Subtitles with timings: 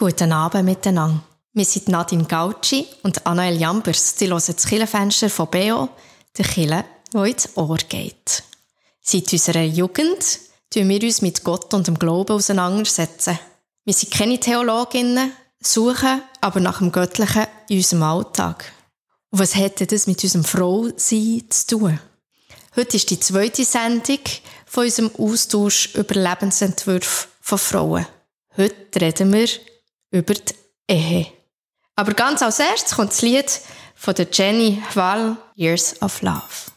[0.00, 1.22] Guten Abend miteinander.
[1.52, 4.14] Wir sind Nadine Gauci und Anael Jambers.
[4.14, 5.90] Die hören das Killenfenster von Beo,
[6.38, 8.42] der Kille, wo ins Ohr geht.
[9.02, 10.38] Seit unserer Jugend
[10.70, 13.38] tun wir uns mit Gott und dem Glauben auseinandersetzen.
[13.84, 18.72] Wir sind keine Theologinnen, suchen aber nach dem Göttlichen in unserem Alltag.
[19.30, 22.00] Und was hätte das mit unserem Frausein zu tun?
[22.74, 24.20] Heute ist die zweite Sendung
[24.64, 28.06] von unserem Austausch über Lebensentwürfe von Frauen.
[28.56, 29.46] Heute reden wir
[30.10, 30.54] über die
[30.88, 31.26] Ehe.
[31.96, 33.60] Aber ganz als erstes kommt das Lied
[33.94, 36.70] von der Jenny Wall, Years of Love.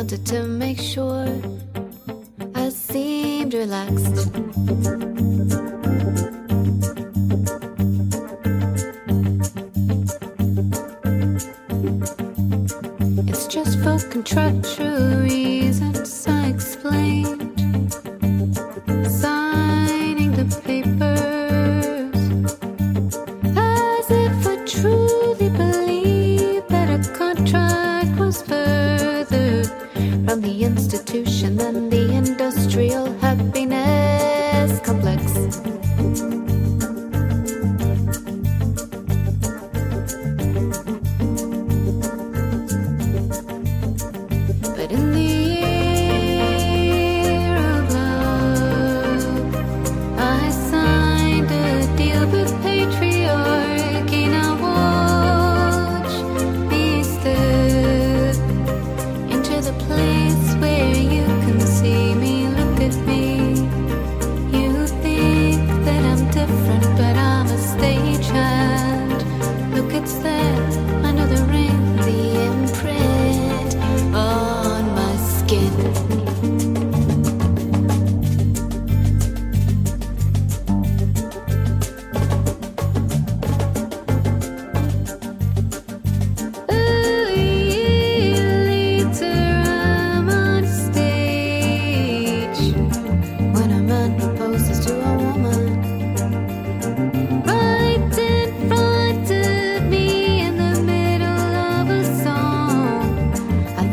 [0.00, 1.28] wanted to make sure
[2.54, 4.30] I seemed relaxed.
[13.28, 17.49] It's just for contractual reasons I explained.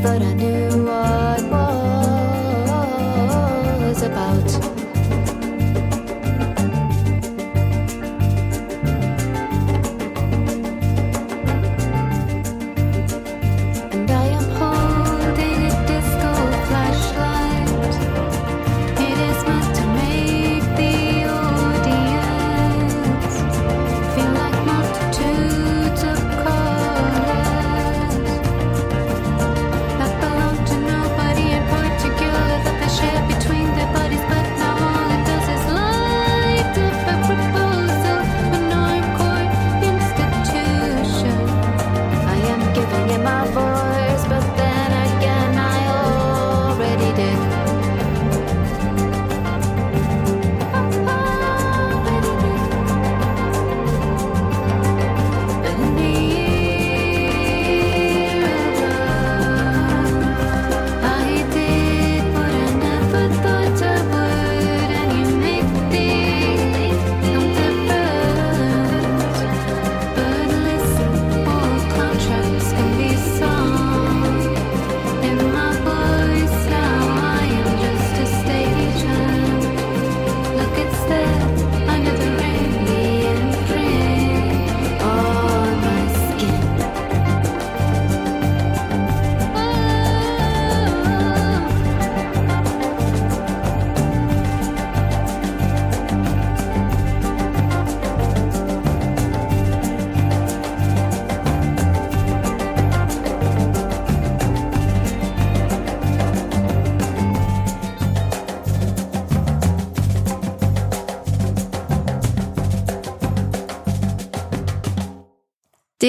[0.07, 0.86] but I knew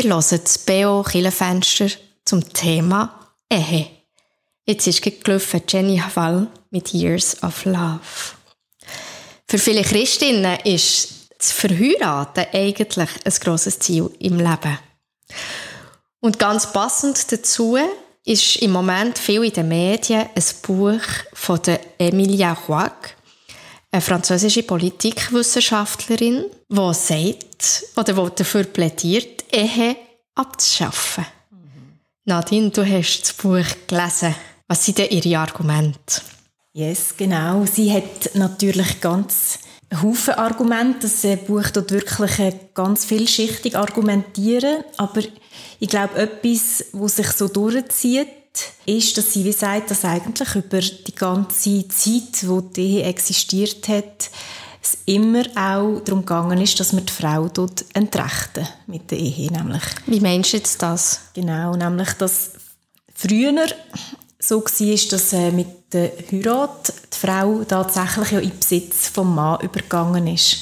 [0.01, 1.89] Ihr hört das BO Killenfenster
[2.25, 3.89] zum Thema Ehe.
[4.65, 7.99] Jetzt ist gelaufen Jenny Hall mit Years of Love.
[9.49, 14.79] Für viele Christinnen ist das Verheiraten eigentlich ein grosses Ziel im Leben.
[16.21, 17.77] Und ganz passend dazu
[18.25, 21.03] ist im Moment viel in den Medien ein Buch
[21.33, 23.17] von der Emilia Roig,
[23.91, 29.97] eine französische Politikwissenschaftlerin, die sagt oder die dafür plädiert, Ehe
[30.35, 31.27] abzuschaffen.
[31.51, 31.99] Mhm.
[32.25, 34.35] Nadine, du hast das Buch gelesen.
[34.67, 36.23] Was sind denn ihre Argumente?
[36.73, 37.65] Yes, genau.
[37.67, 39.59] Sie hat natürlich ganz
[40.03, 41.09] Haufen Argumente.
[41.09, 44.85] Das Buch dort wirklich ganz vielschichtig argumentieren.
[44.97, 45.23] Aber
[45.81, 48.29] ich glaube, etwas, was sich so durchzieht,
[48.87, 53.89] ist, dass sie wie sagt, dass eigentlich über die ganze Zeit, wo die Ehe existiert
[53.89, 54.31] hat,
[54.83, 59.51] es immer auch darum gegangen ist, dass man die Frau dort entrechten mit der Ehe,
[59.53, 59.83] nämlich.
[60.07, 61.21] Wie meinst du jetzt das?
[61.35, 62.53] Genau, nämlich, dass
[63.15, 63.67] früher
[64.39, 69.61] so war, dass äh, mit der Heirat die Frau tatsächlich ja in Besitz vom Mann
[69.61, 70.59] übergegangen ist.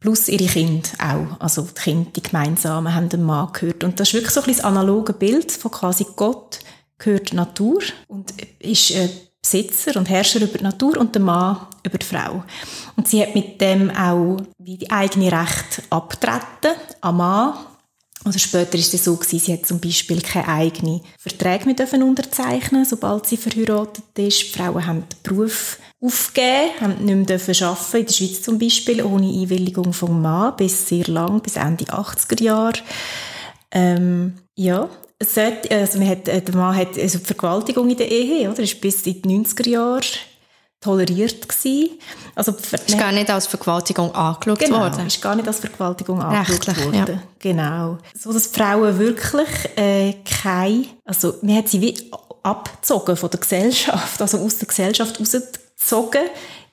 [0.00, 1.40] Plus ihre Kinder auch.
[1.40, 3.82] Also die Kinder, die gemeinsamen, haben den Mann gehört.
[3.82, 6.60] Und das ist wirklich so ein bisschen das analoge Bild von quasi Gott
[6.98, 9.08] gehört Natur und ist äh,
[9.40, 12.44] Besitzer und Herrscher über die Natur und der Mann über die Frau.
[12.96, 17.54] Und sie hat mit dem auch wie die eigene Recht abtreten am Mann
[18.24, 22.02] oder später ist es so gewesen, sie hat zum Beispiel keine eigenen Verträge mehr dürfen
[22.02, 24.42] unterzeichnen, sobald sie verheiratet ist.
[24.42, 28.58] Die Frauen haben den Beruf aufgegeben, haben nicht mehr dürfen arbeiten, in der Schweiz zum
[28.58, 32.78] Beispiel, ohne Einwilligung vom Mann, bis sehr lang, bis Ende 80er Jahre.
[33.70, 34.88] Ähm, ja,
[35.20, 38.62] also man hat, äh, der Mann hat also Vergewaltigung in der Ehe, oder?
[38.62, 40.06] ist bis in die 90er Jahre
[40.80, 41.98] toleriert gewesen.
[42.34, 45.06] Also ist gar nicht als Vergewaltigung angeschaut genau, worden.
[45.06, 46.94] ist gar nicht als Vergewaltigung angeschaut worden.
[46.94, 47.22] Ja.
[47.40, 47.98] Genau.
[48.16, 51.94] So dass Frauen wirklich äh, keine, also man hat sie wie
[52.42, 56.22] abgezogen von der Gesellschaft, also aus der Gesellschaft rausgezogen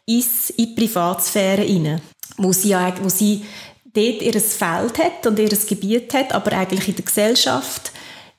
[0.05, 2.01] ins, in die Privatsphäre hinein,
[2.37, 3.43] wo sie, wo sie
[3.85, 7.91] dort ihr Feld hat und ihr Gebiet hat, aber eigentlich in der Gesellschaft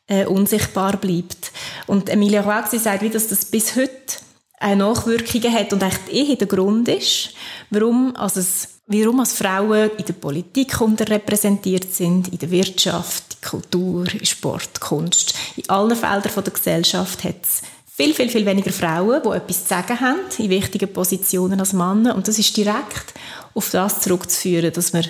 [0.07, 1.51] äh, unsichtbar bleibt.
[1.87, 4.19] Und Emilia Roaxi sagt, wie dass das bis heute
[4.59, 7.31] eine Nachwirkungen hat und echt eh der Grund ist,
[7.71, 14.07] warum, also es, warum als Frauen in der Politik unterrepräsentiert sind, in der Wirtschaft, Kultur,
[14.23, 15.35] Sport, Kunst.
[15.57, 19.69] In allen Feldern der Gesellschaft hat es viel, viel, viel weniger Frauen, die etwas zu
[19.69, 22.15] sagen haben, in wichtigen Positionen als Männer.
[22.15, 23.15] Und das ist direkt
[23.55, 25.07] auf das zurückzuführen, dass man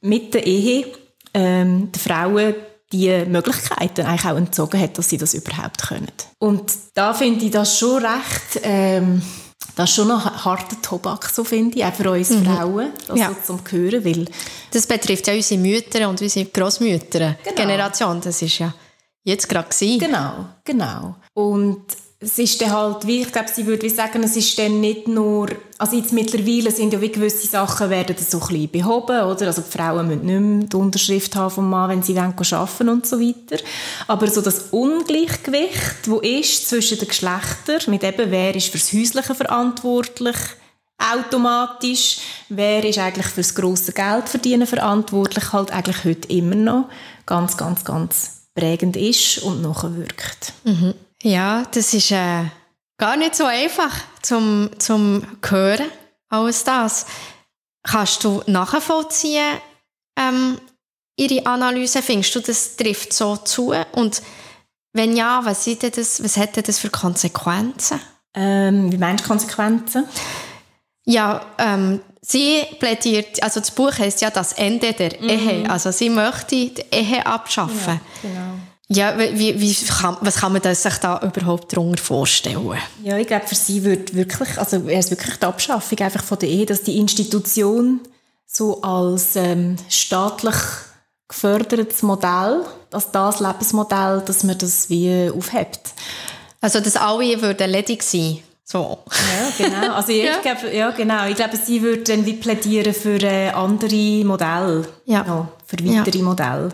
[0.00, 0.86] mit der Ehe
[1.34, 2.54] ähm, den Frauen
[2.92, 6.12] die Möglichkeiten eigentlich auch entzogen hat, dass sie das überhaupt können.
[6.38, 9.22] Und da finde ich das schon recht, ähm,
[9.76, 12.44] das ist schon noch harter Tobak, so finde ich, auch für uns mhm.
[12.44, 13.28] Frauen, das ja.
[13.28, 14.26] so zum Hören, weil...
[14.70, 17.56] Das betrifft ja unsere Mütter und unsere Großmütter genau.
[17.56, 18.74] Generation, das ist ja
[19.24, 19.98] jetzt gerade gewesen.
[19.98, 21.16] Genau, genau.
[21.34, 21.84] Und
[22.22, 25.48] es ist dann halt, wie ich glaube, sie würde sagen, es ist dann nicht nur,
[25.76, 29.46] also jetzt mittlerweile sind ja wie gewisse Sachen werden so ein bisschen behoben, oder?
[29.46, 33.06] Also die Frauen müssen nicht mehr die Unterschrift haben vom Mann, wenn sie arbeiten und
[33.06, 33.62] so weiter.
[34.06, 39.34] Aber so das Ungleichgewicht, wo ist zwischen den Geschlechtern, mit eben, wer ist fürs Häusliche
[39.34, 40.36] verantwortlich,
[40.98, 46.88] automatisch, wer ist eigentlich fürs grosse Geld verdienen verantwortlich, halt eigentlich heute immer noch
[47.26, 50.52] ganz, ganz, ganz prägend ist und nachwirkt.
[50.64, 50.94] Mhm.
[51.22, 52.44] Ja, das ist äh,
[52.98, 53.92] gar nicht so einfach
[54.22, 55.86] zum, zum Hören,
[56.28, 57.06] alles das.
[57.84, 59.58] Kannst du nachvollziehen,
[60.18, 60.58] ähm,
[61.16, 62.02] Ihre Analyse?
[62.02, 63.72] Findest du, das trifft so zu?
[63.92, 64.22] Und
[64.92, 68.00] wenn ja, was, das, was hätte das für Konsequenzen?
[68.34, 70.06] Ähm, wie meinst du Konsequenzen?
[71.04, 75.28] Ja, ähm, sie plädiert, also das Buch heißt ja das Ende der mhm.
[75.28, 75.70] Ehe.
[75.70, 78.00] Also sie möchte die Ehe abschaffen.
[78.22, 78.54] Ja, genau.
[78.88, 82.78] Ja, wie, wie kann, was kann man sich da überhaupt darunter vorstellen?
[83.02, 86.38] Ja, ich glaube, für sie wird wirklich, also wäre es wirklich die Abschaffung einfach von
[86.38, 88.00] der Ehe, dass die Institution
[88.46, 90.56] so als ähm, staatlich
[91.28, 95.94] gefördertes Modell, dass das Lebensmodell, dass man das wie aufhebt.
[96.60, 98.98] Also, dass alle würden ledig sein so.
[99.08, 99.94] Ja, genau.
[99.94, 100.38] Also ich ja.
[100.40, 101.26] glaube, ja, genau.
[101.26, 104.88] Ich glaube, sie würde dann wie plädieren für äh, andere Modelle.
[105.04, 105.24] Ja.
[105.26, 106.24] ja für weitere ja.
[106.24, 106.68] Modelle.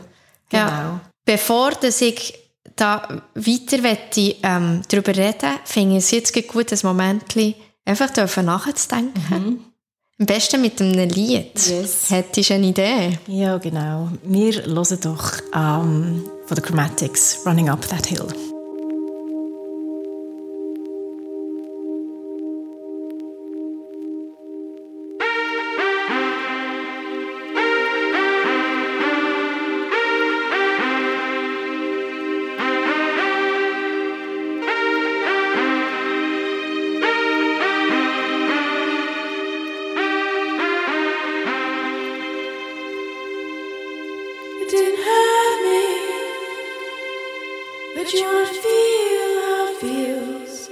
[0.48, 0.66] Genau.
[0.66, 1.00] Ja.
[1.28, 2.32] Bevor dass ich
[2.74, 7.24] da weiter möchte, ähm, darüber reden finde ich es jetzt gut, ein Moment
[7.84, 9.22] einfach nachzudenken.
[9.28, 9.60] Mhm.
[10.20, 11.52] Am besten mit einem Lied.
[11.54, 12.08] Yes.
[12.08, 13.18] Hättest du eine Idee?
[13.26, 14.08] Ja, genau.
[14.24, 18.47] Wir hören doch ähm, von The Chromatics «Running Up That Hill».
[48.08, 50.70] But you wanna feel how it feels.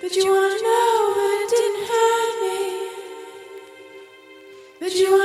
[0.00, 2.60] But you wanna know when it didn't hurt me.
[4.80, 5.23] But you wanna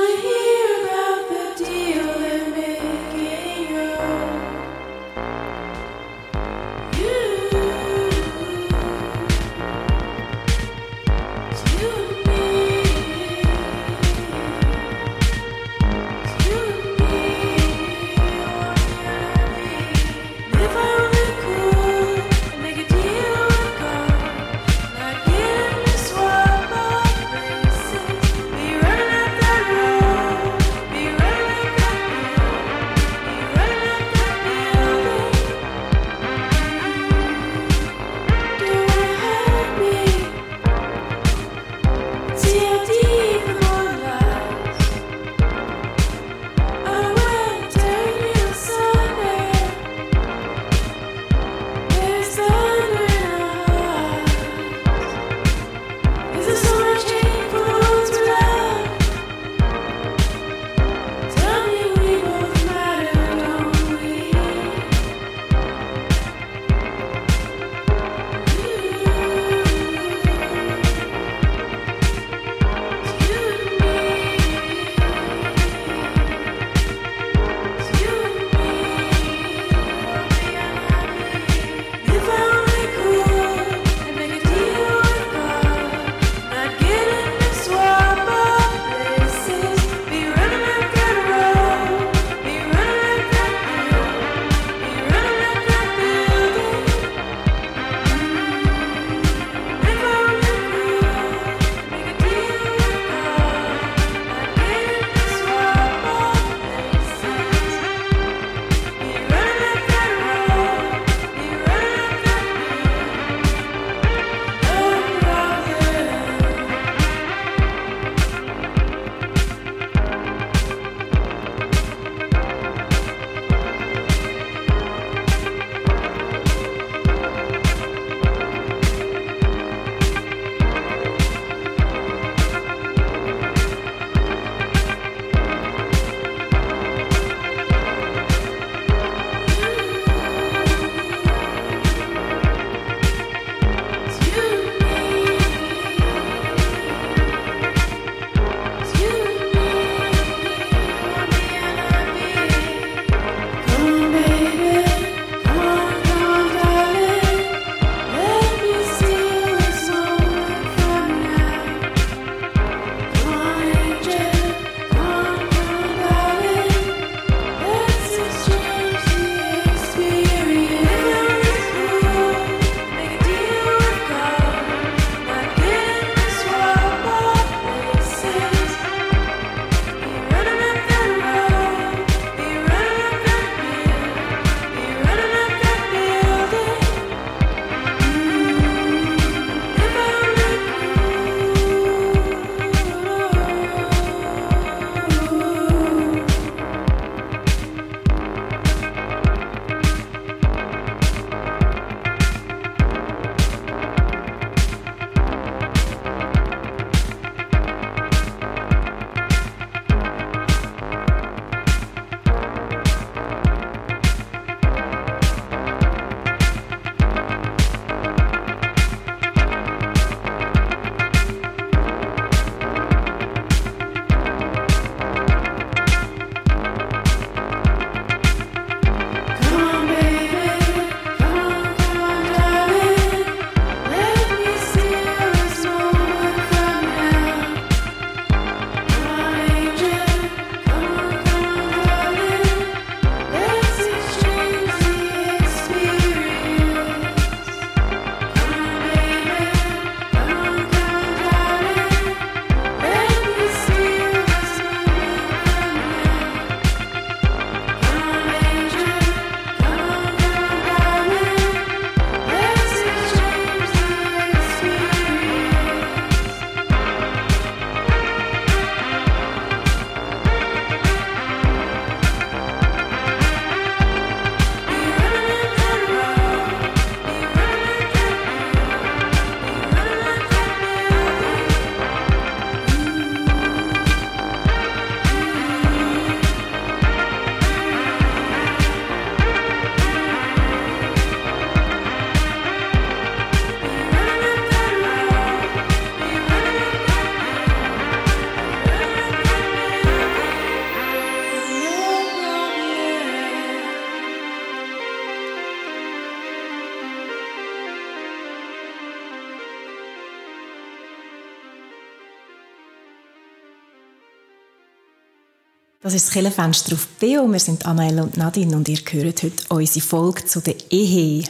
[315.90, 317.28] Das ist das Killenfenster auf Beo.
[317.32, 321.24] Wir sind Annaelle und Nadine und ihr hört heute unsere Folge zu der Ehe.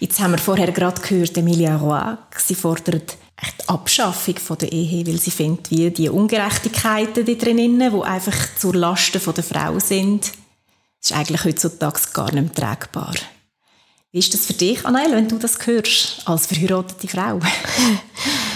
[0.00, 5.20] Jetzt haben wir vorher gerade gehört, Emilia Roy, sie fordert die Abschaffung der Ehe, weil
[5.20, 10.32] sie findet, wie die Ungerechtigkeiten die drinnen, die einfach zur Lasten der Frau sind,
[11.00, 13.14] ist eigentlich heutzutage gar nicht mehr tragbar.
[14.10, 17.38] Wie ist das für dich, Annaelle, wenn du das hörst, als verheiratete Frau?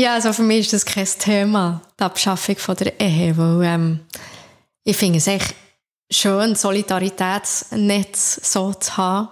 [0.00, 4.00] Ja, also für mich ist das kein Thema, die Abschaffung von der Ehe, weil ähm,
[4.82, 5.54] ich finde es echt
[6.10, 9.28] schön, Solidaritätsnetz so zu haben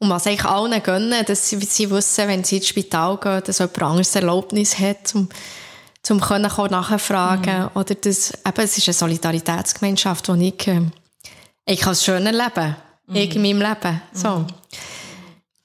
[0.00, 3.60] und was eigentlich allen gönnen, dass sie, sie wissen, wenn sie ins Spital gehen, dass
[3.60, 5.30] jemand anderes Erlaubnis hat, um,
[6.10, 7.70] um können nachfragen mhm.
[7.72, 10.82] oder das, eben, es ist eine Solidaritätsgemeinschaft, die ich, äh,
[11.64, 12.76] ich als schön erleben
[13.06, 13.16] mhm.
[13.16, 14.02] in meinem Leben.
[14.12, 14.40] So.
[14.40, 14.46] Mhm.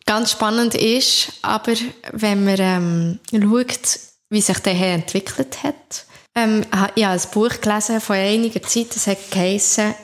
[0.06, 1.74] Ganz spannend ist, aber
[2.14, 6.06] wenn man ähm, schaut, wie sich der Herr entwickelt hat.
[6.36, 6.66] Ähm,
[6.96, 9.96] ich habe ein Buch gelesen vor einiger Zeit, das hat geheissen,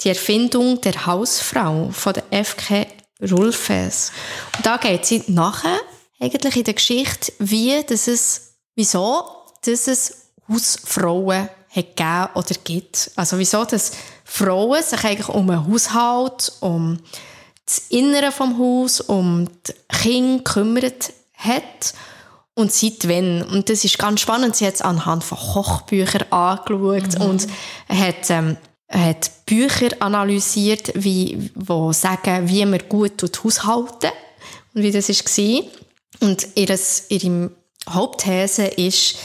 [0.00, 2.86] die Erfindung der Hausfrau von der F.K.
[3.20, 4.12] Rulfes.
[4.56, 5.80] Und da geht sie nachher,
[6.20, 9.24] eigentlich in der Geschichte, wie das es, wieso
[9.64, 13.10] dass es Hausfrauen hat gegeben oder gibt.
[13.16, 13.92] Also wieso, dass
[14.24, 17.00] Frauen sich eigentlich um einen Haushalt, um
[17.66, 21.94] das Innere vom Haus, um die Kinder gekümmert hat
[22.58, 23.42] und seit wann.
[23.42, 24.56] Und das ist ganz spannend.
[24.56, 27.24] Sie hat es anhand von Kochbüchern angeschaut mhm.
[27.24, 27.46] und
[27.88, 28.56] hat, ähm,
[28.88, 34.10] hat Bücher analysiert, wie, wo sagen, wie man gut haushalten
[34.74, 35.62] und wie das war.
[36.20, 37.52] Und ihres, ihre
[37.88, 39.16] Hauptthese ist,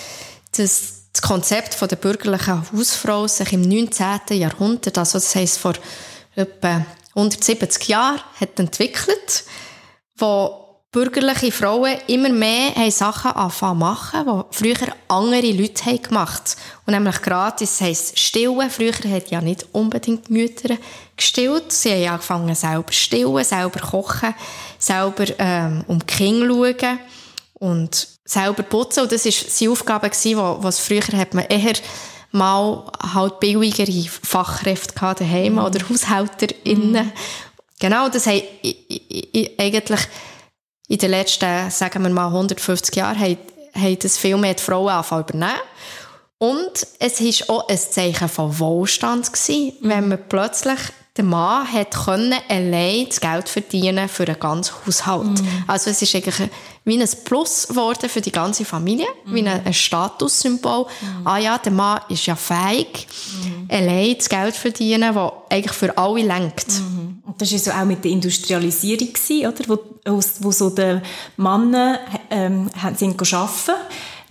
[0.56, 4.38] dass das Konzept von der bürgerlichen Hausfrau sich im 19.
[4.38, 5.74] Jahrhundert, also das heisst vor
[6.36, 9.44] etwa 170 Jahren, hat entwickelt,
[10.18, 10.63] wo
[10.94, 16.94] bürgerliche Frauen immer mehr haben Sachen anfangen machen, die früher andere Leute haben gemacht Und
[16.94, 18.70] nämlich gratis, das heisst stillen.
[18.70, 20.78] Früher hat ja nicht unbedingt die Mütter
[21.18, 21.72] gestillt.
[21.74, 24.36] Sie haben angefangen selber stillen, selber kochen,
[24.78, 27.00] selber ähm, um die Kinder schauen
[27.56, 29.04] und selber putzen.
[29.04, 31.74] Und das war seine Aufgabe, was früher hat man eher
[32.32, 35.60] mal halt billigere Fachkräfte daheim mhm.
[35.60, 37.06] oder HaushälterInnen.
[37.06, 37.12] Mhm.
[37.80, 38.42] Genau, das haben
[39.58, 40.08] eigentlich
[40.94, 43.38] in den letzten, sagen wir mal, 150 Jahren haben,
[43.74, 45.60] haben das viel mehr die Frauen angefangen übernehmen.
[46.38, 50.78] Und es war auch ein Zeichen von Wohlstand, gewesen, wenn man plötzlich
[51.18, 55.42] der Mann hat können allein das Geld verdienen für einen ganzen Haushalt.
[55.42, 55.64] Mhm.
[55.68, 56.50] Also es ist eigentlich
[56.86, 59.36] wie ein Plus geworden für die ganze Familie, mhm.
[59.36, 60.86] wie ein, Statussymbol.
[60.86, 61.28] Mhm.
[61.28, 63.08] Ah ja, der Mann ist ja fähig,
[63.44, 63.68] mhm.
[63.70, 66.68] allein das Geld verdienen, das eigentlich für alle lenkt.
[66.70, 67.13] Mhm.
[67.26, 69.10] Und das war so auch mit der Industrialisierung,
[69.42, 69.64] oder?
[70.06, 71.00] Wo, wo so die
[71.38, 73.72] Männer ähm, sind arbeiten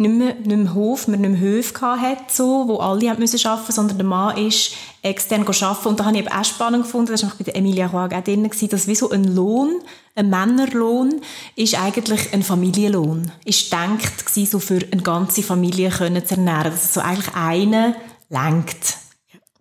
[0.03, 3.45] nicht mehr, nicht mehr Hof, man nicht mehr Höfe hatte, so, wo alle haben müssen
[3.47, 5.89] arbeiten sondern der Mann ist extern arbeiten.
[5.89, 8.25] Und da habe ich eben auch spannend gefunden, das war bei der Emilia Roig auch
[8.25, 9.81] drin, dass wie so ein Lohn,
[10.15, 11.21] ein Männerlohn,
[11.57, 13.33] ist eigentlich ein Familienlohn.
[13.45, 16.73] Ist gedacht gewesen, so für eine ganze Familie können zu ernähren.
[16.73, 17.97] Dass so eigentlich eine
[18.29, 19.02] lenkt.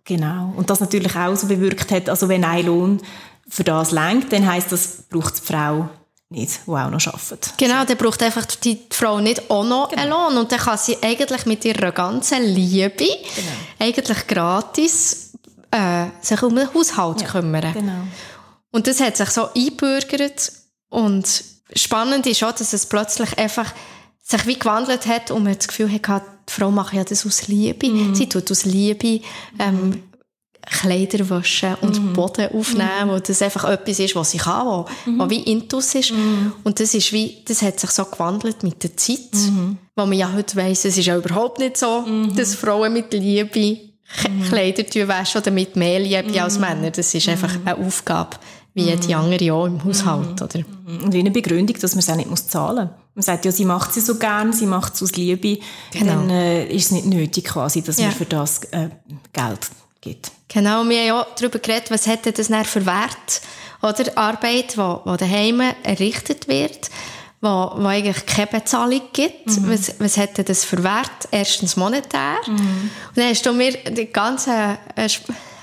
[0.04, 0.52] Genau.
[0.56, 3.00] Und das natürlich auch so bewirkt hat, also wenn ein Lohn
[3.48, 5.88] für das lenkt, dann heisst das, braucht die Frau
[6.30, 7.50] nicht, die auch noch arbeiten.
[7.58, 10.02] Genau, dann braucht einfach die Frau nicht auch noch genau.
[10.02, 10.36] einen Lohn.
[10.38, 13.52] Und dann kann sie eigentlich mit ihrer ganzen Liebe genau.
[13.78, 15.32] eigentlich gratis
[15.70, 17.72] äh, sich um den Haushalt ja, kümmern.
[17.72, 18.02] Genau.
[18.70, 20.52] Und das hat sich so einbürgert.
[20.88, 23.72] Und spannend ist auch, dass es plötzlich einfach
[24.22, 27.48] sich wie gewandelt hat und man das Gefühl hatte, die Frau macht ja das aus
[27.48, 27.88] Liebe.
[27.88, 28.14] Mhm.
[28.14, 29.20] Sie tut aus Liebe
[29.58, 30.02] ähm,
[30.64, 32.12] Kleider waschen und mhm.
[32.12, 33.10] Boden aufnehmen, mhm.
[33.10, 35.18] wo das einfach etwas ist, was ich kann, wo, mhm.
[35.18, 36.12] wo wie Intus ist.
[36.12, 36.52] Mhm.
[36.62, 39.78] Und das ist wie, das hat sich so gewandelt mit der Zeit, mhm.
[39.96, 42.34] wo man ja heute weiss, es ist ja überhaupt nicht so, mhm.
[42.36, 43.78] dass Frauen mit Liebe
[44.28, 44.42] mhm.
[44.44, 46.92] Kleider waschen oder mit mehr Liebe als Männer.
[46.92, 48.36] Das ist einfach eine Aufgabe,
[48.74, 50.60] wie jede andere auch im Haushalt, oder?
[50.86, 53.01] Und wie eine Begründung, dass man es auch nicht muss zahlen muss.
[53.14, 55.58] Man sagt ja, sie macht sie so gern, sie macht es aus Liebe,
[55.90, 56.14] genau.
[56.14, 58.06] dann äh, ist es nicht nötig quasi, dass ja.
[58.06, 58.88] man für das äh,
[59.32, 59.68] Geld
[60.00, 60.32] gibt.
[60.48, 63.42] Genau, wir haben ja darüber geredet, was hätte das dann für Wert,
[63.82, 66.90] oder Arbeit, die, die daheim errichtet wird,
[67.40, 69.48] wo, wo eigentlich keine Bezahlung gibt.
[69.48, 69.70] Mhm.
[69.70, 71.28] Was, was hätte das für Wert?
[71.30, 72.36] Erstens monetär.
[72.46, 72.90] Mhm.
[73.08, 75.08] Und dann hast du mir die ganze äh,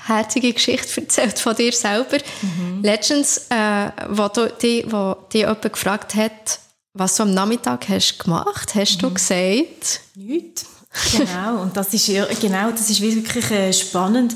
[0.06, 2.18] herzige Geschichte erzählt von dir selber.
[2.42, 2.82] Mhm.
[2.82, 6.60] Letztens, äh, wo, du, die, wo dich jemand gefragt hat,
[6.94, 9.00] was du am Nachmittag hast gemacht, hast mhm.
[9.00, 10.00] du gesagt?
[10.14, 10.66] Nichts.
[11.12, 12.06] Genau, und das ist,
[12.40, 14.34] genau, das ist wirklich äh, spannend.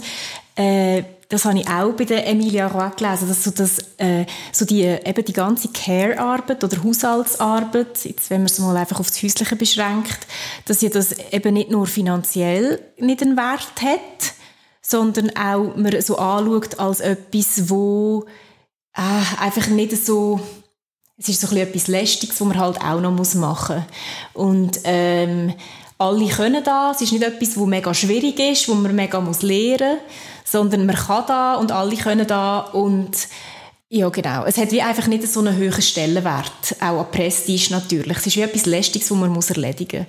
[0.55, 4.65] Äh, das habe ich auch bei der Emilia Roy gelesen, dass so, das, äh, so
[4.65, 9.21] die, eben die ganze Care-Arbeit oder Haushaltsarbeit, jetzt, wenn man es mal einfach auf das
[9.21, 10.29] Häusliche beschränkt,
[10.67, 14.35] dass ja das eben nicht nur finanziell nicht einen Wert hat,
[14.81, 18.27] sondern auch man so anschaut als etwas, wo
[18.95, 20.41] äh, einfach nicht so
[21.17, 23.85] es ist so ein etwas Lästiges, was man halt auch noch machen muss.
[24.35, 25.55] Und ähm,
[25.97, 26.97] alle können das.
[26.97, 30.87] Es ist nicht etwas, das mega schwierig ist, wo man mega muss lernen muss, sondern
[30.87, 33.13] man kann da und alle können da und
[33.91, 34.45] ja, genau.
[34.45, 38.17] Es hat wie einfach nicht so einen hohen Stellenwert, auch an Prestige natürlich.
[38.17, 40.07] Es ist wie etwas Lästiges, das man muss erledigen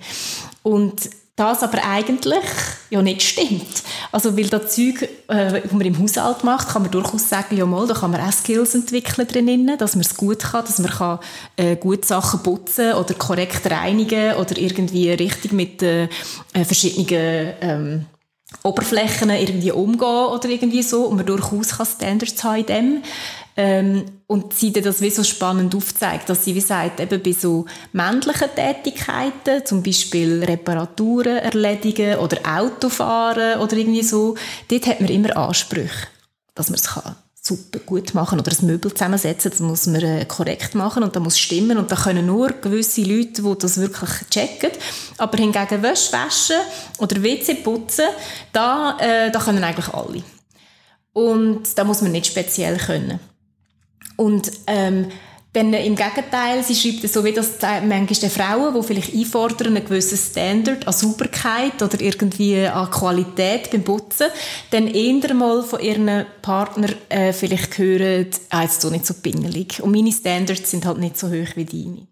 [0.64, 0.74] muss.
[0.74, 2.44] Und das aber eigentlich
[2.90, 3.84] ja nicht stimmt.
[4.12, 7.66] Also, weil das Zeug, äh, das man im Haushalt macht, kann man durchaus sagen, ja
[7.66, 10.92] mal, da kann man auch Skills entwickeln drinnen, dass man es gut kann, dass man
[10.92, 11.20] kann,
[11.58, 16.08] äh, gut Sachen putzen oder korrekt reinigen oder irgendwie richtig mit äh,
[16.54, 18.06] verschiedenen ähm,
[18.64, 23.04] Oberflächen irgendwie umgehen oder irgendwie so und man durchaus kann Standards haben in dem.
[23.58, 27.66] Ähm, und sie das wie so spannend aufzeigt, dass sie wie sagt, eben bei so
[27.94, 34.36] männlichen Tätigkeiten, zum Beispiel Reparaturen erledigen oder Autofahren oder irgendwie so,
[34.68, 36.08] dort hat man immer Ansprüche,
[36.54, 37.16] dass man es kann
[37.46, 41.20] super gut machen oder ein Möbel zusammensetzen, das muss man äh, korrekt machen und da
[41.20, 44.72] muss stimmen und da können nur gewisse Leute, die das wirklich checken.
[45.18, 46.56] Aber hingegen Wäsche waschen
[46.98, 48.06] oder WC putzen,
[48.52, 50.24] da, äh, da können eigentlich alle.
[51.14, 53.20] Und da muss man nicht speziell können.
[54.18, 55.12] Und ähm,
[55.56, 59.68] dann im Gegenteil, sie schreibt es so, wie das manchmal den Frauen, die vielleicht einfordern,
[59.76, 64.28] einen gewissen Standard an Sauberkeit oder irgendwie an Qualität beim Putzen,
[64.72, 69.82] dann eher mal von ihren Partner äh, vielleicht hören, ah, jetzt so nicht so pingelig.
[69.82, 72.08] Und meine Standards sind halt nicht so hoch wie deine.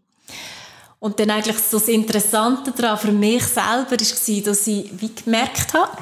[1.00, 5.74] Und dann eigentlich so das Interessante daran für mich selber war, dass ich wie gemerkt
[5.74, 5.98] habe,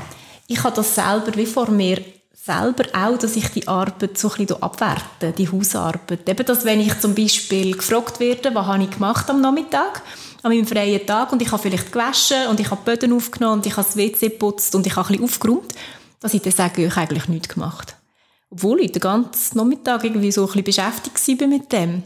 [0.45, 2.04] ich habe das selber wie vor mir
[2.43, 6.27] selber auch, dass ich die Arbeit so ein abwerte, die Hausarbeit.
[6.27, 10.01] Eben, dass wenn ich zum Beispiel gefragt werde, was habe ich gemacht am Nachmittag,
[10.41, 13.60] an meinem freien Tag und ich habe vielleicht gewaschen und ich habe die Böden aufgenommen
[13.60, 15.75] und ich habe das WC geputzt und ich habe ein aufgeräumt,
[16.19, 17.95] dass ich dann sage, ich habe eigentlich nichts gemacht.
[18.49, 22.04] Obwohl ich den ganzen Nachmittag irgendwie so ein beschäftigt war mit dem.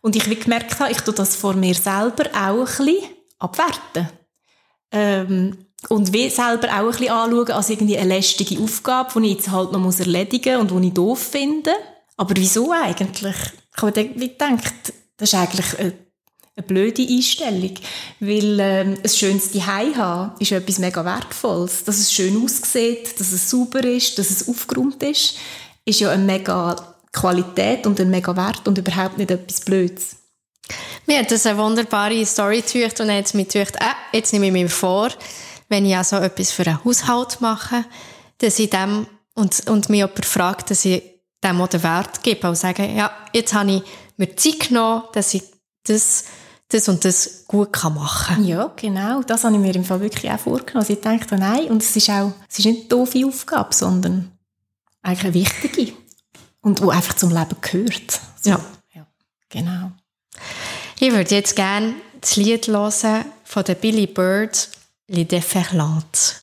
[0.00, 2.96] Und ich wie gemerkt habe, ich tue das vor mir selber auch ein bisschen
[3.38, 4.08] abwerten.
[4.90, 9.34] Ähm, und wie selber auch ein bisschen anschauen als irgendwie eine lästige Aufgabe, die ich
[9.36, 11.70] jetzt halt noch muss erledigen muss und die ich doof finde.
[12.16, 13.36] Aber wieso eigentlich?
[13.76, 15.92] Ich habe gedacht, das ist eigentlich eine,
[16.56, 17.74] eine blöde Einstellung,
[18.18, 21.84] weil ähm, ein schönes Zuhause haben ist etwas mega Wertvolles.
[21.84, 25.36] Dass es schön aussieht, dass es sauber ist, dass es aufgeräumt ist,
[25.84, 26.74] ist ja eine mega
[27.12, 30.16] Qualität und ein mega Wert und überhaupt nicht etwas Blödes.
[31.06, 34.52] Mir hat das eine wunderbare Story getucht und jetzt mir gedacht, äh, jetzt nehme ich
[34.52, 35.10] mir vor,
[35.68, 37.84] wenn ich also etwas für einen Haushalt mache,
[38.38, 41.02] dass ich dem und, und mich jemand fragt, dass ich
[41.44, 43.82] dem auch den Wert gebe und sage, ja, jetzt habe ich
[44.16, 45.44] mir Zeit genommen, dass ich
[45.84, 46.24] das,
[46.68, 48.44] das und das gut machen kann.
[48.44, 49.22] Ja, genau.
[49.22, 50.80] Das habe ich mir im Fall wirklich auch vorgenommen.
[50.80, 54.32] Also ich denke, nein, und es ist auch, es ist nicht eine doofe Aufgabe, sondern
[55.02, 55.92] eigentlich eine wichtige.
[56.60, 58.20] Und die einfach zum Leben gehört.
[58.40, 58.50] So.
[58.50, 58.60] Ja.
[58.94, 59.06] ja.
[59.48, 59.92] Genau.
[60.98, 64.68] Ich würde jetzt gerne das Lied hören von der Billy Bird
[65.08, 66.40] les déferlantes.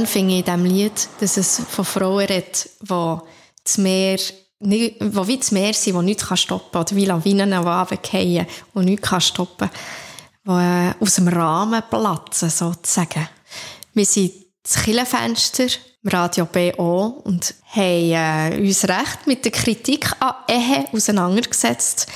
[0.00, 3.20] Schön finde in diesem Lied, dass es von Frauen redet, die wie
[5.36, 9.68] das Meer sind, wo nichts stoppen kann, oder wie Lawinen, die runterfallen, die nichts stoppen
[10.46, 13.28] kann, die aus dem Rahmen platzen, sozusagen.
[13.92, 14.32] Wir sind
[14.62, 15.66] das Killenfenster,
[16.06, 22.06] Radio BO, und haben äh, uns recht mit der Kritik an Ehe auseinandergesetzt.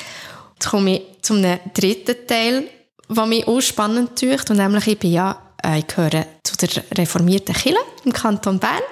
[0.55, 1.44] Jetzt komme ich zum
[1.75, 2.66] dritten Teil,
[3.09, 5.43] was mich auch spannend tut, und nämlich ich bin ja
[5.77, 8.83] ich gehöre zu der reformierten Kirche im Kanton Bern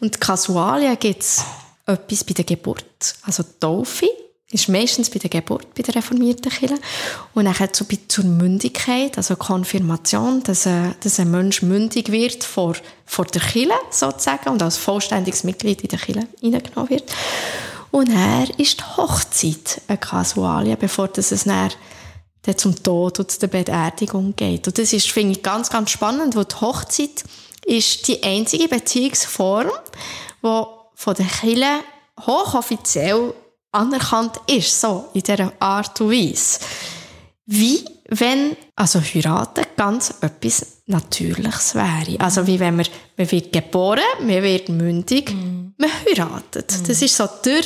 [0.00, 1.44] und Kasualien gibt es
[1.86, 3.14] etwas bei der Geburt.
[3.22, 4.08] Also Taufe
[4.52, 6.74] ist meistens bei der Geburt bei der reformierten Kirche.
[7.34, 12.74] Und dann so zur Mündigkeit, also Konfirmation, dass, äh, dass ein Mensch mündig wird vor,
[13.06, 17.12] vor der Kirche sozusagen und als vollständiges Mitglied in der Kirche hineingenommen wird.
[17.92, 21.70] Und er ist die Hochzeit eine Kasualie, bevor das es dann,
[22.42, 24.66] dann zum Tod und zur Beerdigung geht.
[24.66, 27.24] Und das ist, finde ich, ganz, ganz spannend, weil die Hochzeit
[27.66, 29.70] ist die einzige Beziehungsform,
[30.42, 31.80] die von der Kirche
[32.20, 33.34] hochoffiziell
[33.72, 36.60] anerkannt ist, so in dieser Art und Weise.
[37.46, 42.18] Wie wenn, also heiraten ganz etwas Natürliches wäre.
[42.18, 45.74] Also wie wenn man, man wird geboren, man wird mündig, mm.
[45.78, 46.72] man heiratet.
[46.72, 46.86] Mm.
[46.88, 47.62] Das ist so der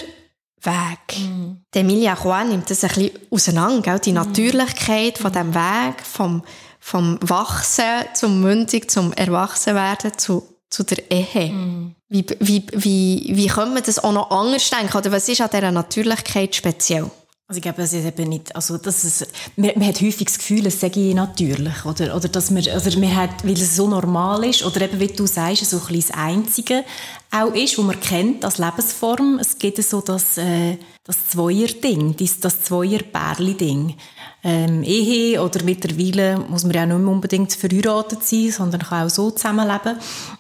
[0.64, 1.18] Weg.
[1.18, 1.62] Mm.
[1.74, 3.98] Emilia Juan nimmt das ein bisschen auseinander, gell?
[3.98, 6.42] die Natürlichkeit von dem Weg, vom,
[6.80, 11.52] vom Wachsen zum Mündig, zum Erwachsenwerden, zu zu der Ehe.
[11.52, 11.94] Mm.
[12.08, 14.96] Wie, wie, wie, wie können wir das auch noch anders denken?
[14.96, 17.10] Oder was ist an dieser Natürlichkeit speziell?
[17.46, 19.26] Also ich glaube, es ist eben nicht, also das ist,
[19.56, 23.14] man, man hat häufig das Gefühl, es sei natürlich, oder, oder dass man, also man
[23.14, 26.18] hat, weil es so normal ist, oder eben, wie du sagst, so ein bisschen das
[26.18, 26.84] Einzige
[27.30, 29.38] auch ist, was man kennt als Lebensform.
[29.38, 33.94] Es gibt so das, äh, das Zweier-Ding, das, das Zweier-Bärli-Ding.
[34.42, 39.10] Ähm, Ehe oder mittlerweile muss man ja nicht mehr unbedingt verheiratet sein, sondern kann auch
[39.10, 39.98] so zusammenleben.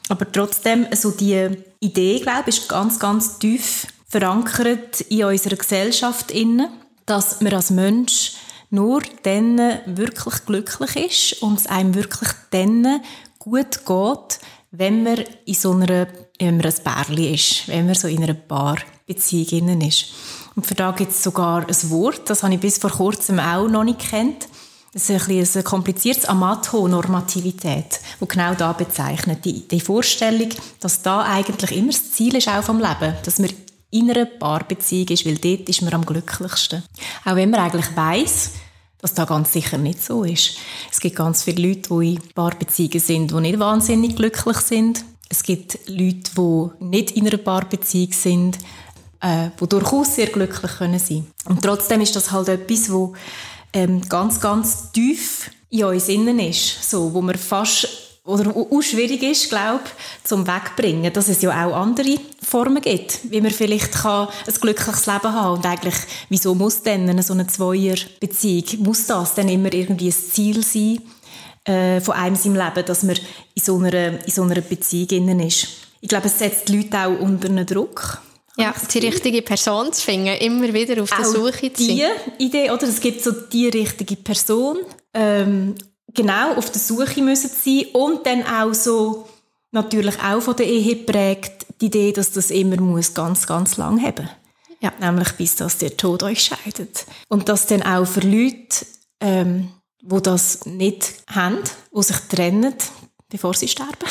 [0.08, 6.30] Aber trotzdem, so die Idee, glaube ich, ist ganz, ganz tief verankert in unserer Gesellschaft
[6.30, 6.68] innen
[7.06, 8.32] dass man als Mensch
[8.70, 13.00] nur dann wirklich glücklich ist und es einem wirklich dann
[13.38, 14.40] gut geht,
[14.70, 18.34] wenn man in so einer, wenn man ein Bärli ist, wenn man so in einer
[18.34, 20.06] Paarbeziehung ist.
[20.56, 23.68] Und für da gibt es sogar ein Wort, das habe ich bis vor kurzem auch
[23.68, 24.48] noch nicht kennt.
[24.92, 29.44] Das ist ein, ein kompliziertes Amato-Normativität, wo genau da bezeichnet.
[29.44, 33.50] Die, die Vorstellung, dass da eigentlich immer das Ziel ist auch vom Leben, dass wir
[33.94, 36.82] in einer Paarbeziehung ist, weil dort ist man am glücklichsten.
[37.24, 38.50] Auch wenn man eigentlich weiß,
[38.98, 40.56] dass das ganz sicher nicht so ist.
[40.90, 45.04] Es gibt ganz viele Leute, die in Paarbeziehungen sind, die nicht wahnsinnig glücklich sind.
[45.28, 48.58] Es gibt Leute, die nicht in einer Paarbeziehung sind,
[49.20, 53.14] äh, die durchaus sehr glücklich können sein Und trotzdem ist das halt etwas, wo
[53.72, 57.88] ähm, ganz, ganz tief in uns innen ist, so, wo man fast
[58.24, 63.20] oder auch schwierig ist, glaube ich, zum Wegbringen, dass es ja auch andere Formen gibt,
[63.30, 65.94] wie man vielleicht kann ein glückliches Leben haben und eigentlich,
[66.30, 71.02] wieso muss denn so eine Zweierbeziehung, muss das denn immer irgendwie ein Ziel sein
[71.64, 73.16] äh, von einem seinem Leben, dass man
[73.54, 75.66] in so einer, in so einer Beziehung innen ist?
[76.00, 78.22] Ich glaube, es setzt die Leute auch unter einen Druck.
[78.56, 82.08] Ja, die richtige Person zu finden, immer wieder auf der Suche zu sein.
[82.38, 82.84] die Idee, oder?
[82.84, 84.78] Es gibt so die richtige Person
[85.12, 85.74] ähm,
[86.14, 89.28] genau auf der Suche müssen sein und dann auch so
[89.72, 94.00] natürlich auch von der Ehe prägt die Idee, dass das immer muss ganz, ganz lang
[94.00, 94.28] haben.
[94.80, 94.92] Ja.
[95.00, 97.06] Nämlich bis dass der Tod euch scheidet.
[97.28, 98.86] Und dass dann auch für Leute,
[99.20, 99.70] ähm,
[100.02, 101.58] wo das nicht haben,
[101.94, 102.74] die sich trennen,
[103.28, 104.08] bevor sie sterben.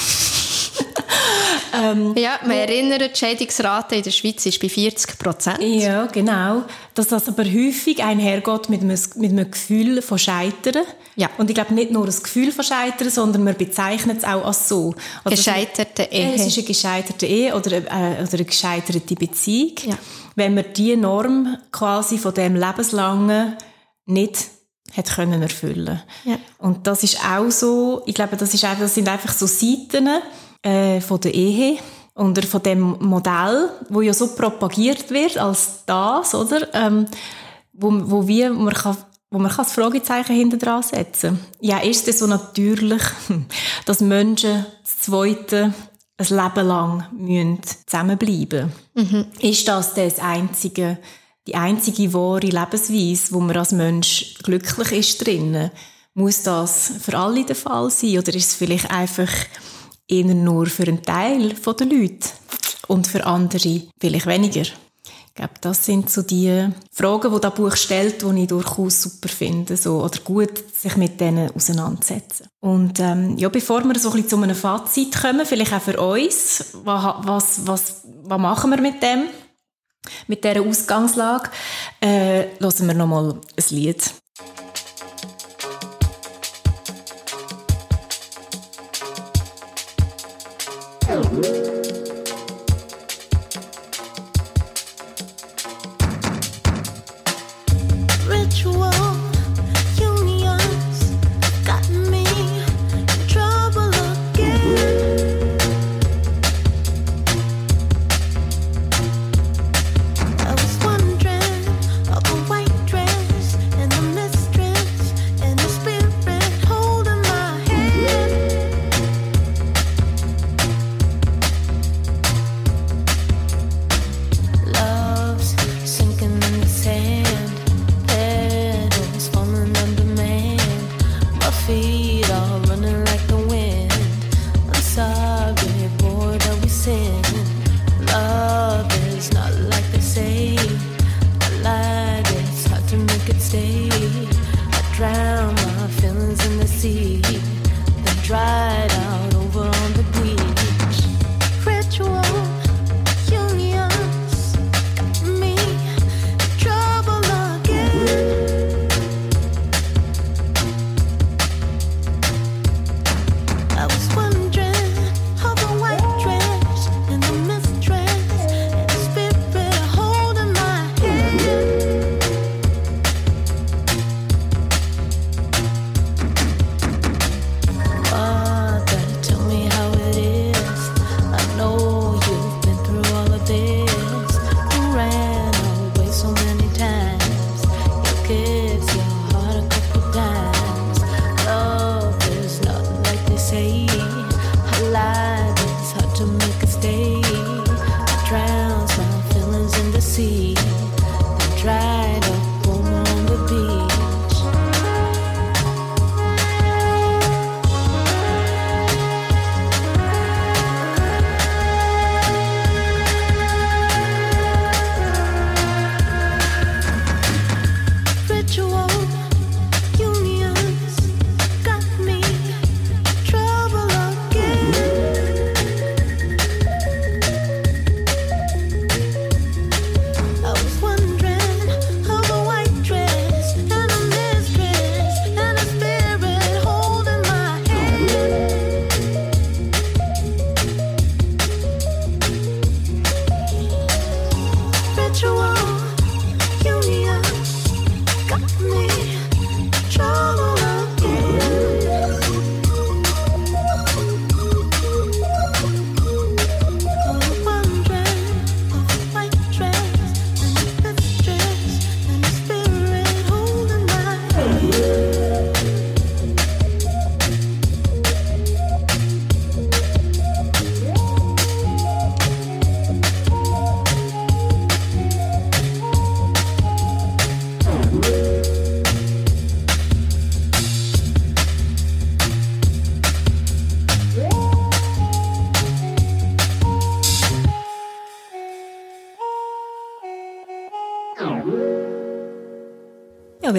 [1.76, 5.60] Ähm, ja, man erinnert, die Schädigungsrate in der Schweiz ist bei 40 Prozent.
[5.60, 6.64] Ja, genau.
[6.94, 10.84] Dass das aber häufig einhergeht mit einem, mit einem Gefühl von Scheitern.
[11.16, 11.32] Ja.
[11.40, 14.70] Und ich glaube nicht nur das Gefühl von Scheitern, sondern man bezeichnet es auch als
[14.70, 14.94] so.
[15.24, 16.36] Also gescheiterte Ehe.
[16.36, 19.74] Es ist eine gescheiterte Ehe oder, äh, oder eine gescheiterte Beziehung.
[19.84, 19.98] Ja.
[20.36, 23.56] Wenn man die Norm quasi von dem Lebenslangen
[24.06, 24.38] nicht
[24.96, 26.02] hat können erfüllen.
[26.24, 26.38] Ja.
[26.60, 30.08] Und das ist auch so, ich glaube, das, ist einfach, das sind einfach so Seiten,
[30.64, 31.78] äh, von der Ehe
[32.16, 36.74] oder von dem Modell, wo ja so propagiert wird als das, oder?
[36.74, 37.06] Ähm,
[37.74, 38.98] wo, wo wir, man kann,
[39.32, 41.40] wo man kann das Fragezeichen hinter dran setzen.
[41.60, 43.02] Ja, ist es so natürlich,
[43.86, 45.74] dass Menschen das Zweite
[46.18, 49.26] ein Leben lang müssen zusammenbleiben mhm.
[49.40, 51.00] Ist das das einzige,
[51.48, 55.72] die einzige wahre Lebensweise, wo man als Mensch glücklich ist drinnen?
[56.14, 58.20] Muss das für alle der Fall sein?
[58.20, 59.30] Oder ist es vielleicht einfach
[60.08, 62.30] eher nur für einen Teil der Leute
[62.88, 64.62] und für andere vielleicht weniger.
[64.62, 69.30] Ich glaube, das sind so die Fragen, die das Buch stellt, die ich durchaus super
[69.30, 72.46] finde, so, oder gut, sich mit denen auseinandersetzen.
[72.60, 76.00] Und ähm, ja, bevor wir so ein bisschen zu einem Fazit kommen, vielleicht auch für
[76.00, 79.24] uns, was, was, was, was machen wir mit dem,
[80.28, 81.50] mit dieser Ausgangslage,
[82.00, 84.14] äh, hören wir nochmal ein Lied.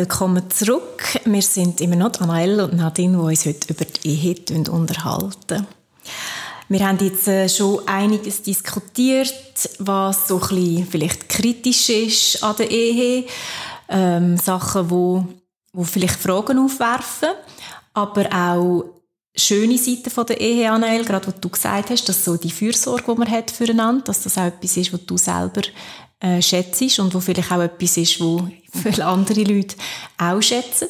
[0.05, 1.19] Willkommen zurück.
[1.25, 4.37] Wir sind immer noch Anael und Nadine, die uns heute über die Ehe
[4.71, 5.67] unterhalten.
[6.69, 9.33] Wir haben jetzt äh, schon einiges diskutiert,
[9.79, 13.25] was so ein bisschen vielleicht kritisch ist an der Ehe,
[13.89, 15.25] ähm, Sachen, wo,
[15.73, 17.31] wo vielleicht Fragen aufwerfen,
[17.95, 18.85] aber auch
[19.35, 23.11] schöne Seiten von der Ehe, Anael, gerade was du gesagt hast, dass so die Fürsorge,
[23.11, 25.63] die man hat füreinander, dass das auch etwas ist, was du selber
[26.25, 28.49] äh, schätzt und wo vielleicht auch etwas ist, wo
[28.83, 29.77] viele andere Leute
[30.17, 30.89] auch schätzen.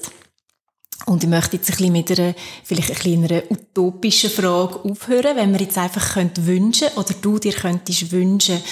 [1.06, 5.52] Und ich möchte jetzt ein bisschen mit einer, vielleicht ein kleineren utopischen Frage aufhören, wenn
[5.52, 8.62] wir jetzt einfach könnt wünschen oder du dir könntest wünschen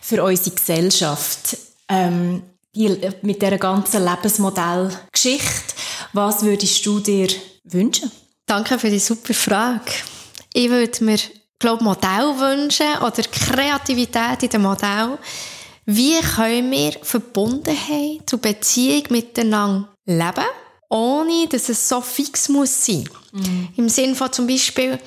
[0.00, 2.42] für unsere Gesellschaft, ähm,
[2.74, 5.74] die, mit dieser ganzen Lebensmodellgeschichte,
[6.14, 7.28] was würdest du dir
[7.64, 8.10] wünschen?
[8.46, 9.92] Danke für die super Frage.
[10.54, 11.18] Ich würde mir,
[11.58, 15.18] glaube Modell wünschen oder Kreativität in dem Modell
[15.90, 20.44] wie können wir Verbundenheit zu Beziehung miteinander leben,
[20.90, 23.08] ohne dass es so fix muss sein?
[23.32, 23.68] Mhm.
[23.74, 24.98] Im Sinne von zum Beispiel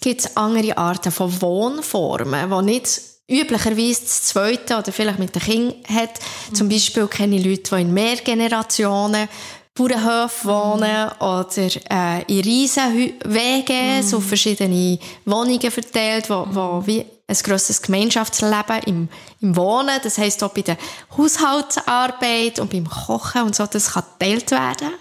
[0.00, 5.42] gibt es andere Arten von Wohnformen, die nicht üblicherweise das Zweite oder vielleicht mit den
[5.42, 6.20] Kindern hat.
[6.50, 6.54] Mhm.
[6.54, 9.28] Zum Beispiel kenne ich Leute, die in mehr Generationen
[9.74, 14.02] Bauernhöfen wohnen oder äh, in riesen Wegen, mm.
[14.02, 19.08] so verschiedene Wohnungen verteilt, wo, wo wie ein grosses Gemeinschaftsleben im,
[19.40, 20.78] im Wohnen, das heisst auch bei der
[21.16, 24.94] Haushaltsarbeit und beim Kochen und so, das kann geteilt werden.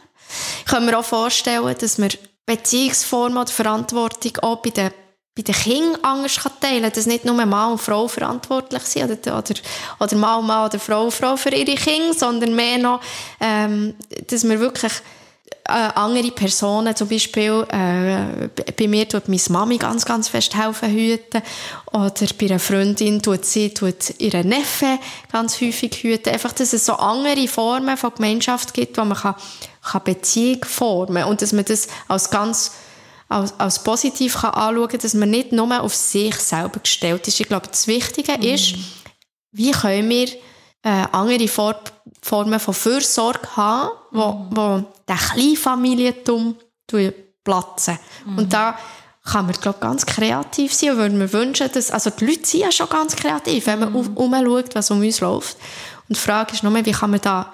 [0.59, 2.09] Ich kann mir auch vorstellen, dass wir
[2.45, 4.91] Beziehungsformen oder Verantwortung auch bei den
[5.35, 9.37] bei den Kindern anders teilen kann, dass nicht nur Mann und Frau verantwortlich sind oder,
[9.37, 9.53] oder,
[9.99, 13.01] oder Mann und Mann oder Frau und Frau für ihre Kinder, sondern mehr noch,
[13.39, 13.93] ähm,
[14.29, 14.93] dass wir wirklich
[15.67, 20.89] äh, andere Personen, zum Beispiel äh, bei mir tut meine Mami ganz, ganz fest helfen
[20.89, 21.41] hüten
[21.91, 24.99] oder bei einer Freundin tut sie tut ihre Neffe
[25.31, 26.33] ganz häufig hüten.
[26.33, 29.35] Einfach, dass es so andere Formen von Gemeinschaft gibt, wo man kann,
[29.81, 32.71] kann Beziehung formen kann und dass man das als ganz
[33.29, 37.39] als, als positiv kann anschauen kann, dass man nicht nur auf sich selber gestellt ist.
[37.39, 38.43] Ich glaube, das Wichtige mhm.
[38.43, 38.75] ist,
[39.51, 40.29] wie können wir
[40.87, 41.75] äh, andere For
[42.21, 44.47] Formen von Fürsorge haben, wo, mhm.
[44.51, 46.55] wo den Kleinfamilientum
[47.43, 47.99] platzen.
[48.25, 48.37] Mhm.
[48.37, 48.77] Und da
[49.23, 52.61] kann man, glaube ganz kreativ sein und würde mir wünschen, dass, also die Leute sind
[52.61, 54.15] ja schon ganz kreativ, wenn man mhm.
[54.15, 55.57] umschaut, was um uns läuft.
[56.07, 57.51] Und die Frage ist nur, wie kann man da,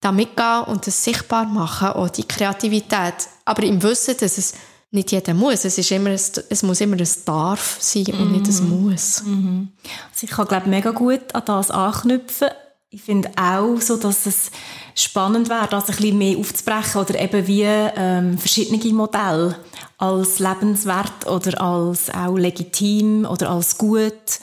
[0.00, 3.14] da mitgehen und das sichtbar machen, auch die Kreativität.
[3.46, 4.52] Aber im Wissen, dass es
[4.90, 5.64] nicht jeder muss.
[5.64, 6.20] Es, ist immer ein,
[6.50, 8.84] es muss immer ein Darf sein und nicht ein mhm.
[8.84, 9.22] Muss.
[9.24, 9.68] Mhm.
[10.12, 12.48] Also ich kann, glaube mega gut an das anknüpfen.
[12.94, 14.52] Ich finde auch so, dass es
[14.94, 19.56] spannend wäre, das ein bisschen mehr aufzubrechen oder eben wie ähm, verschiedene Modelle
[19.98, 24.38] als lebenswert oder als auch legitim oder als gut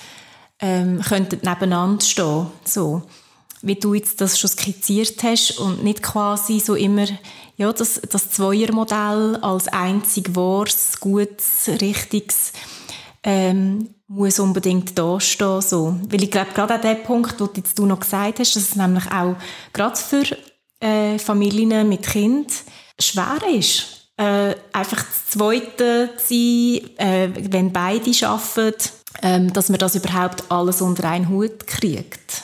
[0.60, 2.48] ähm, könnten nebeneinander stehen.
[2.66, 3.04] So
[3.62, 7.06] wie du jetzt das schon skizziert hast und nicht quasi so immer
[7.56, 12.52] ja, das, das Zweiermodell als einzig wahres, gutes, richtiges
[13.24, 15.62] ähm, muss unbedingt dastehen.
[15.62, 15.96] So.
[16.10, 18.76] Weil ich glaube, gerade an dem Punkt, du jetzt du noch gesagt hast, dass es
[18.76, 19.36] nämlich auch
[19.74, 20.26] gerade für
[20.80, 22.52] äh, Familien mit Kind
[23.00, 28.90] schwer ist, äh, einfach das Zweite zu sein, äh, wenn beide arbeiten,
[29.22, 32.44] äh, dass man das überhaupt alles unter einen Hut kriegt.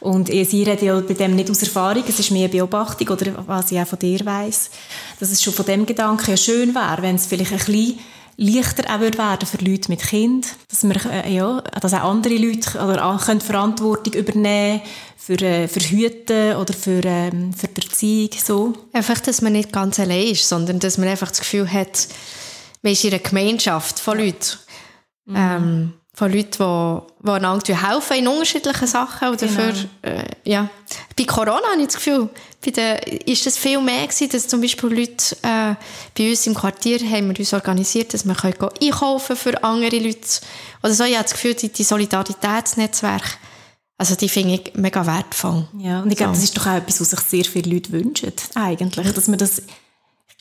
[0.00, 3.70] Und sie redet ja bei dem nicht aus Erfahrung, es ist mehr Beobachtung oder was
[3.70, 4.70] ich auch von dir weiss,
[5.20, 7.98] dass es schon von dem Gedanken ja schön wäre, wenn es vielleicht ein bisschen
[8.40, 12.78] leichter auch werden für Leute mit Kind, dass wir, äh, ja, dass auch andere Leute
[12.78, 14.80] oder können Verantwortung übernehmen
[15.16, 18.72] für, äh, für Hüten oder für, ähm, für die Erziehung, so.
[18.94, 22.08] Einfach, dass man nicht ganz allein ist, sondern dass man einfach das Gefühl hat,
[22.82, 24.58] man ist in einer Gemeinschaft von Leuten.
[25.26, 25.36] Mhm.
[25.36, 29.28] Ähm, von Leuten, die, die einander helfen in unterschiedlichen Sachen.
[29.28, 29.72] Oder genau.
[29.72, 30.68] für, äh, ja.
[31.16, 32.28] Bei Corona habe ich das Gefühl,
[32.62, 35.74] bei den, ist das viel mehr gewesen, dass zum Beispiel Leute äh,
[36.16, 40.28] bei uns im Quartier haben wir uns organisiert, dass wir können einkaufen für andere Leute.
[40.82, 43.30] Oder so, ich habe das Gefühl, die, die Solidaritätsnetzwerke,
[43.96, 45.68] also die finde ich mega wertvoll.
[45.78, 46.40] Ja, und ich glaube, so.
[46.40, 49.62] das ist doch auch etwas, was sich sehr viele Leute wünschen, eigentlich, dass man das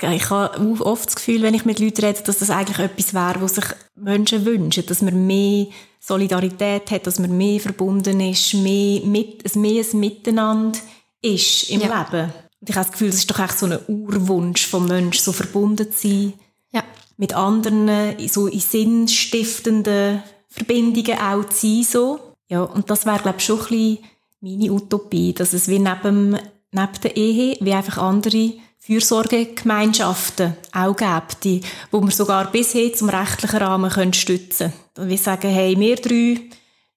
[0.02, 3.41] ich habe oft das Gefühl, wenn ich mit Leuten rede, dass das eigentlich etwas wäre,
[3.41, 5.68] was sich Menschen wünschen, dass man mehr
[6.00, 10.80] Solidarität hat, dass man mehr verbunden ist, mehr, mit, mehr ein Miteinander
[11.22, 11.88] ist im ja.
[11.88, 12.34] Leben.
[12.62, 15.34] Und ich habe das Gefühl, das ist doch echt so ein Urwunsch vom Menschen, so
[15.34, 16.34] verbunden zu sein
[16.72, 16.84] ja.
[17.18, 21.84] mit anderen, so in sinnstiftenden Verbindungen auch zu sein.
[21.84, 22.20] So.
[22.47, 23.97] Ja, und das wäre, glaube ich, schon ein bisschen
[24.41, 26.38] meine Utopie, dass es wie neben,
[26.72, 28.54] neben der Ehe wie einfach andere
[28.90, 31.62] Fürsorgegemeinschaften auch gibt, die,
[31.92, 35.10] wo wir sogar bis hin zum rechtlichen Rahmen stützen können.
[35.10, 36.42] Wir sagen, hey, wir drei,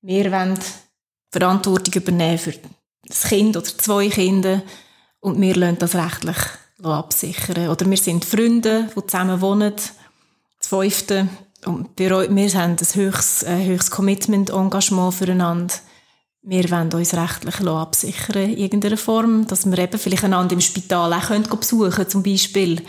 [0.01, 0.59] wir wollen
[1.30, 2.55] Verantwortung übernehmen für
[3.07, 4.62] das Kind oder zwei Kinder
[5.20, 6.38] und wir lassen das rechtlich
[6.82, 7.68] absichern.
[7.68, 9.74] Oder wir sind Freunde, die zusammen wohnen,
[10.59, 10.68] das
[11.66, 15.74] und wir, wir haben ein höchstes, ein höchstes Commitment, Engagement füreinander
[16.43, 21.12] wir wollen uns rechtlich absichern in irgendeiner Form, dass wir eben vielleicht einander im Spital
[21.12, 22.82] auch können besuchen zum Beispiel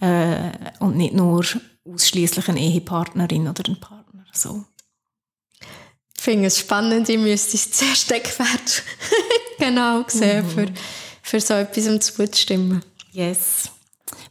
[0.00, 1.44] äh, und nicht nur
[1.84, 4.24] ausschließlich eine Ehepartnerin oder einen Partner.
[4.32, 4.64] So.
[6.16, 8.84] Ich finde es spannend, ich müsste es sehr Steckwert
[9.58, 10.50] genau sehen, mhm.
[10.50, 10.66] für,
[11.22, 12.82] für so etwas um zuzustimmen.
[13.10, 13.70] Yes.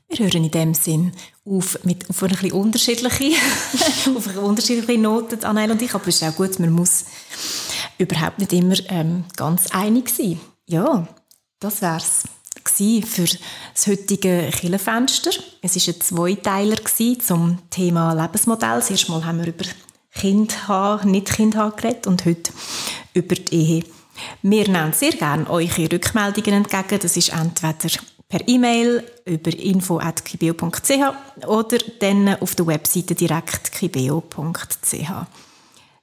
[0.08, 1.12] Wir hören in dem Sinn
[1.46, 3.38] auf, mit, auf eine ein unterschiedliche,
[4.16, 7.06] auf eine unterschiedliche Noten, Annelle und ich, aber es ist auch gut, man muss
[8.02, 10.40] überhaupt nicht immer ähm, ganz einig sein.
[10.68, 11.08] Ja,
[11.60, 12.24] das wär's
[13.06, 13.26] für
[13.74, 15.32] das heutige Killenfenster.
[15.62, 16.78] Es war ein Zweiteiler
[17.20, 18.76] zum Thema Lebensmodell.
[18.76, 19.66] Das erste Mal haben wir über
[20.14, 22.52] Kind haben, nicht Kind haben geredet und heute
[23.14, 23.84] über die Ehe.
[24.42, 27.00] Wir nehmen sehr gerne eure Rückmeldungen entgegen.
[27.02, 35.12] Das ist entweder per E-Mail über info.kibeo.ch oder dann auf der Webseite direkt kibeo.ch.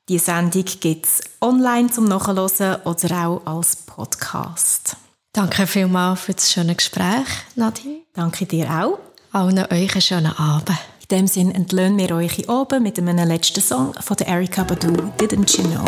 [0.09, 2.39] Die Sendung gibt es online zum Nachhören
[2.85, 4.97] oder auch als Podcast.
[5.35, 8.01] Danke vielmals für das schöne Gespräch, Nadine.
[8.15, 8.99] Danke dir auch.
[9.33, 10.71] Allen euch einen schönen Abend.
[11.11, 15.13] In dem Sinne entlöhnen wir euch oben mit einem letzten Song von der Erika Badu,
[15.19, 15.85] Didn't You Know?